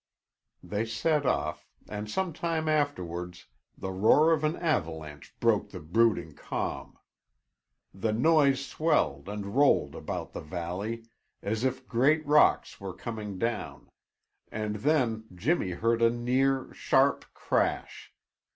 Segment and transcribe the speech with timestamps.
[0.63, 3.45] They set off and some time afterwards
[3.77, 6.97] the roar of an avalanche broke the brooding calm.
[7.93, 11.05] The noise swelled and rolled about the valley,
[11.43, 13.91] as if great rocks were coming down,
[14.51, 18.11] and then Jimmy heard a near, sharp crash.